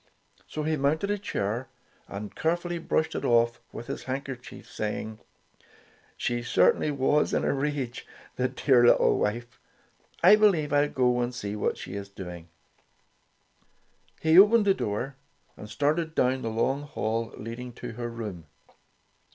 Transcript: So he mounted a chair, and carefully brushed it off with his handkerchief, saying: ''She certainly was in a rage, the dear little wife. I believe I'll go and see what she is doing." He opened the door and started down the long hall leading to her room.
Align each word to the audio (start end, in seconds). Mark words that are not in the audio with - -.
So 0.47 0.63
he 0.63 0.77
mounted 0.77 1.11
a 1.11 1.19
chair, 1.19 1.67
and 2.07 2.35
carefully 2.35 2.79
brushed 2.79 3.13
it 3.13 3.23
off 3.23 3.61
with 3.71 3.85
his 3.85 4.05
handkerchief, 4.05 4.67
saying: 4.67 5.19
''She 6.17 6.43
certainly 6.43 6.89
was 6.89 7.35
in 7.35 7.43
a 7.45 7.53
rage, 7.53 8.07
the 8.35 8.47
dear 8.47 8.83
little 8.83 9.19
wife. 9.19 9.59
I 10.23 10.37
believe 10.37 10.73
I'll 10.73 10.89
go 10.89 11.19
and 11.19 11.35
see 11.35 11.55
what 11.55 11.77
she 11.77 11.93
is 11.93 12.09
doing." 12.09 12.47
He 14.19 14.39
opened 14.39 14.65
the 14.65 14.73
door 14.73 15.17
and 15.55 15.69
started 15.69 16.15
down 16.15 16.41
the 16.41 16.49
long 16.49 16.81
hall 16.81 17.31
leading 17.37 17.71
to 17.73 17.91
her 17.91 18.09
room. 18.09 18.45